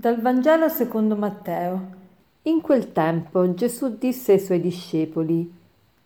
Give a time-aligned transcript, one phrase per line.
[0.00, 1.88] Dal Vangelo secondo Matteo.
[2.44, 5.52] In quel tempo Gesù disse ai suoi discepoli,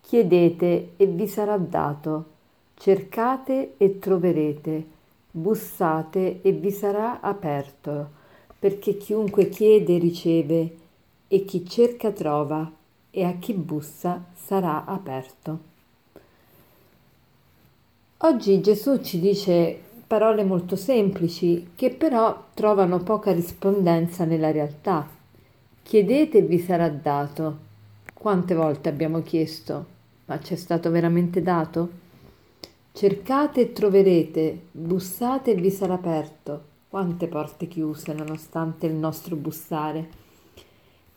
[0.00, 2.24] Chiedete e vi sarà dato,
[2.74, 4.84] cercate e troverete,
[5.30, 8.08] bussate e vi sarà aperto,
[8.58, 10.76] perché chiunque chiede riceve,
[11.28, 12.68] e chi cerca trova,
[13.12, 15.58] e a chi bussa sarà aperto.
[18.16, 25.08] Oggi Gesù ci dice parole molto semplici che però trovano poca rispondenza nella realtà.
[25.82, 27.58] Chiedete e vi sarà dato.
[28.12, 29.86] Quante volte abbiamo chiesto,
[30.26, 32.02] ma ci è stato veramente dato?
[32.92, 36.72] Cercate e troverete, bussate e vi sarà aperto.
[36.88, 40.08] Quante porte chiuse nonostante il nostro bussare?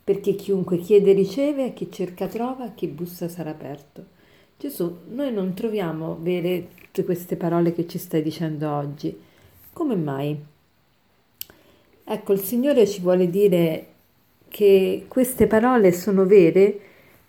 [0.02, 4.16] Perché chiunque chiede riceve, chi cerca trova, chi bussa sarà aperto.
[4.58, 6.68] Gesù, noi non troviamo vere
[6.98, 9.16] tutte queste parole che ci stai dicendo oggi.
[9.72, 10.36] Come mai?
[12.04, 13.86] Ecco, il Signore ci vuole dire
[14.48, 16.76] che queste parole sono vere,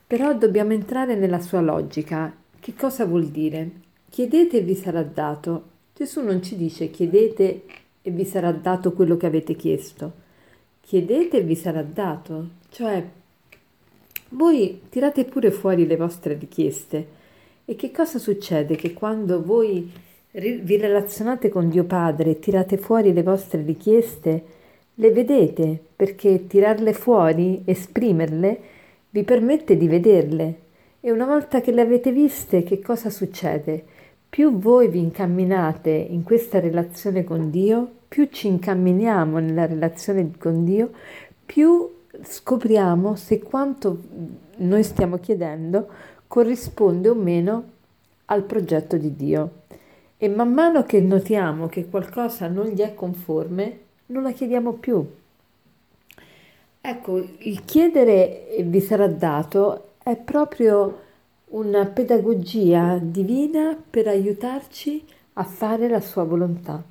[0.07, 2.33] però dobbiamo entrare nella sua logica.
[2.59, 3.69] Che cosa vuol dire?
[4.09, 5.63] Chiedete e vi sarà dato.
[5.95, 7.63] Gesù non ci dice chiedete
[8.01, 10.13] e vi sarà dato quello che avete chiesto.
[10.81, 12.47] Chiedete e vi sarà dato.
[12.69, 13.07] Cioè,
[14.29, 17.17] voi tirate pure fuori le vostre richieste
[17.69, 18.75] e che cosa succede?
[18.75, 19.91] Che quando voi
[20.31, 24.43] vi relazionate con Dio Padre e tirate fuori le vostre richieste,
[24.95, 28.59] le vedete, perché tirarle fuori, esprimerle,
[29.11, 30.59] vi permette di vederle.
[30.99, 33.83] E una volta che le avete viste, che cosa succede?
[34.27, 40.65] Più voi vi incamminate in questa relazione con Dio, più ci incamminiamo nella relazione con
[40.65, 40.89] Dio,
[41.45, 41.87] più
[42.19, 43.99] scopriamo se quanto
[44.55, 45.87] noi stiamo chiedendo
[46.29, 47.63] corrisponde o meno
[48.25, 49.51] al progetto di Dio.
[50.15, 55.03] E man mano che notiamo che qualcosa non gli è conforme, non la chiediamo più.
[56.81, 60.99] Ecco, il chiedere vi sarà dato è proprio
[61.47, 65.03] una pedagogia divina per aiutarci
[65.33, 66.83] a fare la sua volontà.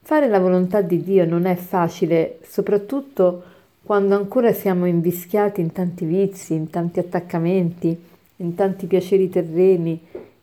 [0.00, 3.44] Fare la volontà di Dio non è facile, soprattutto
[3.84, 8.10] quando ancora siamo invischiati in tanti vizi, in tanti attaccamenti,
[8.42, 9.98] in tanti piaceri terreni,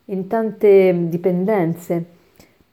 [0.06, 2.04] in tante dipendenze,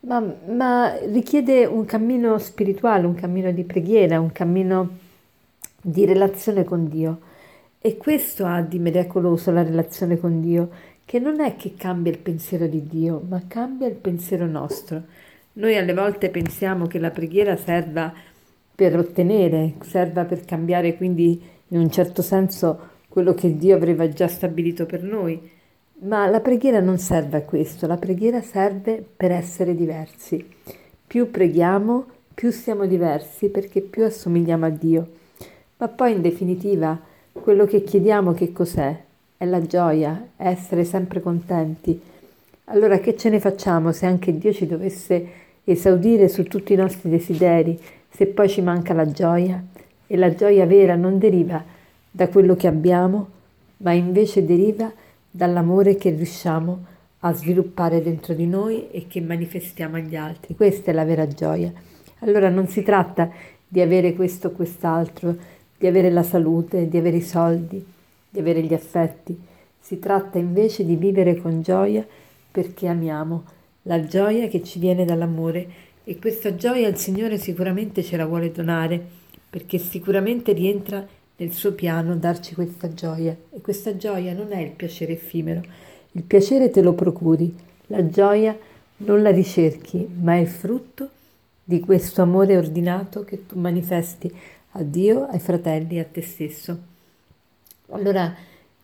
[0.02, 4.98] ma, ma richiede un cammino spirituale, un cammino di preghiera, un cammino
[5.82, 7.20] di relazione con Dio.
[7.80, 10.70] E questo ha di miracoloso la relazione con Dio,
[11.06, 15.04] che non è che cambia il pensiero di Dio, ma cambia il pensiero nostro.
[15.54, 18.14] Noi alle volte pensiamo che la preghiera serva
[18.76, 24.28] per ottenere, serva per cambiare quindi in un certo senso quello che Dio aveva già
[24.28, 25.56] stabilito per noi.
[26.00, 30.46] Ma la preghiera non serve a questo, la preghiera serve per essere diversi.
[31.08, 35.08] Più preghiamo, più siamo diversi perché più assomigliamo a Dio.
[35.78, 37.00] Ma poi in definitiva
[37.32, 38.96] quello che chiediamo che cos'è?
[39.38, 42.00] È la gioia, è essere sempre contenti.
[42.66, 45.28] Allora che ce ne facciamo se anche Dio ci dovesse
[45.64, 47.80] esaudire su tutti i nostri desideri,
[48.10, 49.64] se poi ci manca la gioia?
[50.06, 51.64] E la gioia vera non deriva
[52.18, 53.28] da quello che abbiamo,
[53.78, 54.92] ma invece deriva
[55.30, 56.86] dall'amore che riusciamo
[57.20, 60.56] a sviluppare dentro di noi e che manifestiamo agli altri.
[60.56, 61.72] Questa è la vera gioia.
[62.22, 63.30] Allora non si tratta
[63.68, 65.36] di avere questo o quest'altro,
[65.78, 67.86] di avere la salute, di avere i soldi,
[68.28, 69.40] di avere gli affetti.
[69.80, 72.04] Si tratta invece di vivere con gioia
[72.50, 73.44] perché amiamo,
[73.84, 75.68] la gioia che ci viene dall'amore
[76.04, 79.00] e questa gioia il Signore sicuramente ce la vuole donare
[79.48, 81.06] perché sicuramente rientra
[81.38, 83.36] nel suo piano darci questa gioia.
[83.50, 85.62] E questa gioia non è il piacere effimero,
[86.12, 87.56] il piacere te lo procuri,
[87.88, 88.58] la gioia
[88.98, 91.10] non la ricerchi, ma è frutto
[91.64, 94.34] di questo amore ordinato che tu manifesti
[94.72, 96.78] a Dio, ai fratelli e a te stesso.
[97.90, 98.34] Allora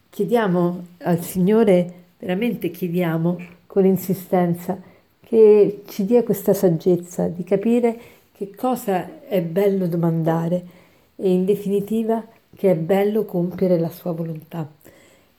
[0.09, 4.79] chiediamo al Signore, veramente chiediamo con insistenza
[5.21, 7.99] che ci dia questa saggezza di capire
[8.33, 10.81] che cosa è bello domandare.
[11.15, 12.23] E in definitiva
[12.55, 14.67] che è bello compiere la sua volontà.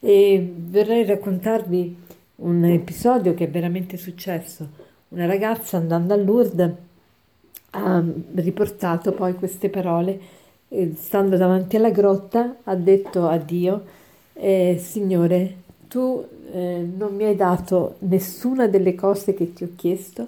[0.00, 1.96] E vorrei raccontarvi
[2.36, 4.68] un episodio che è veramente successo.
[5.08, 6.72] Una ragazza andando a Lourdes
[7.70, 8.02] ha
[8.34, 10.20] riportato poi queste parole,
[10.94, 13.84] stando davanti alla grotta, ha detto a Dio,
[14.34, 15.56] eh, Signore,
[15.88, 20.26] tu eh, non mi hai dato nessuna delle cose che ti ho chiesto,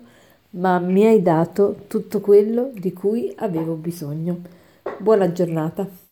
[0.50, 4.40] ma mi hai dato tutto quello di cui avevo bisogno.
[4.98, 6.05] Buona giornata.